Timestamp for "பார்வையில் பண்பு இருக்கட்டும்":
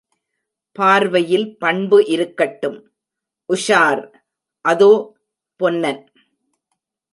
0.75-2.79